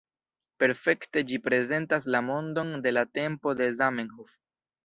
Perfekte 0.63 1.23
ĝi 1.31 1.39
prezentas 1.49 2.09
la 2.15 2.23
mondon 2.31 2.75
de 2.87 2.97
la 2.99 3.07
tempo 3.19 3.55
de 3.63 3.73
Zamenhof. 3.83 4.35